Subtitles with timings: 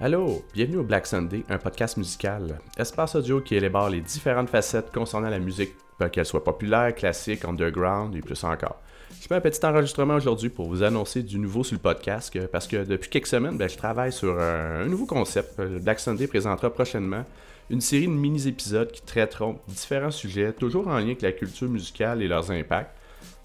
[0.00, 2.60] Allô, bienvenue au Black Sunday, un podcast musical.
[2.78, 5.72] Espace audio qui élève les différentes facettes concernant la musique,
[6.12, 8.80] qu'elle soit populaire, classique, underground et plus encore.
[9.20, 12.68] Je fais un petit enregistrement aujourd'hui pour vous annoncer du nouveau sur le podcast parce
[12.68, 15.58] que depuis quelques semaines, ben, je travaille sur un, nouveau concept.
[15.58, 17.24] Le Black Sunday présentera prochainement
[17.68, 22.22] une série de mini-épisodes qui traiteront différents sujets, toujours en lien avec la culture musicale
[22.22, 22.94] et leurs impacts.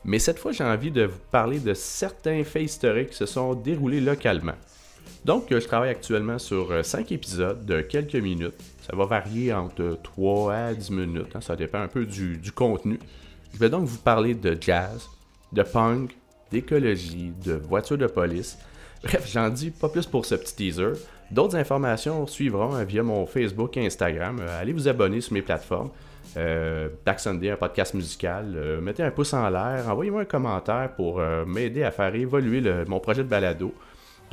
[0.05, 3.55] Mais cette fois, j'ai envie de vous parler de certains faits historiques qui se sont
[3.55, 4.53] déroulés localement.
[5.25, 8.59] Donc, je travaille actuellement sur 5 euh, épisodes de quelques minutes.
[8.81, 11.41] Ça va varier entre 3 à 10 minutes, hein.
[11.41, 12.99] ça dépend un peu du, contenu.
[13.53, 15.07] Je vais donc vous parler de jazz,
[15.53, 16.17] de punk,
[16.51, 18.57] d'écologie, de voitures de police.
[19.01, 20.91] Bref, j'en dis pas plus pour ce petit teaser.
[21.31, 24.39] D'autres informations suivront hein, via mon Facebook et Instagram.
[24.41, 25.89] Euh, allez vous abonner sur mes plateformes.
[26.35, 28.45] Euh, Sunday, un podcast musical.
[28.81, 29.85] mettez un pouce en l'air.
[29.87, 33.73] Envoyez-moi un commentaire pour m'aider à faire évoluer mon projet de balado.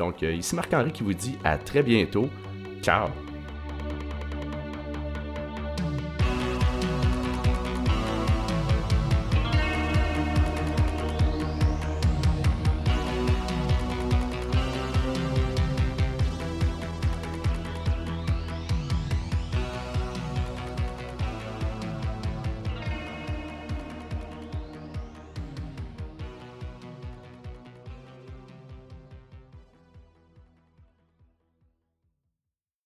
[0.01, 2.31] Donc, euh, ici Marc-Henri qui vous dit à très bientôt.
[2.81, 3.09] Ciao!